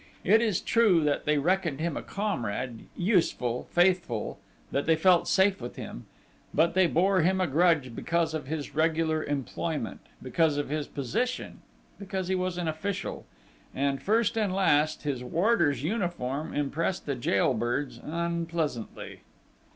[0.23, 4.39] It is true that they reckoned him a comrade, useful, faithful,
[4.71, 6.07] that they felt safe with him;
[6.55, 11.61] but they bore him a grudge because of his regular employment, because of his position,
[11.99, 13.27] because he was an official....
[13.75, 19.19] And, first and last, his warder's uniform impressed the jail birds unpleasantly.